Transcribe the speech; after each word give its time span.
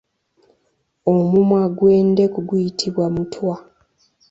Omumwa 1.11 1.61
gw’endeku 1.77 2.39
guyitibwa 2.47 3.05
mutwa. 3.15 3.55